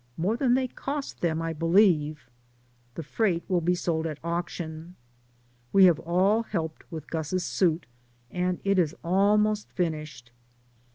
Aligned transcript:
More 0.17 0.35
than 0.35 0.55
they 0.55 0.67
cost 0.67 1.21
them, 1.21 1.37
DAYS 1.37 1.39
ON 1.39 1.39
THE 1.39 1.43
ROAD. 1.43 1.47
57 1.47 1.47
I 1.47 1.59
believe. 1.93 2.29
The 2.95 3.03
freight 3.03 3.43
will 3.47 3.61
be 3.61 3.75
sold 3.75 4.07
at 4.07 4.17
auction. 4.23 4.95
We 5.71 5.85
have 5.85 5.99
all 5.99 6.41
helped 6.41 6.91
with 6.91 7.11
Gus's 7.11 7.45
suit 7.45 7.85
and 8.31 8.59
it 8.63 8.79
is 8.79 8.95
almost 9.03 9.71
finished. 9.73 10.31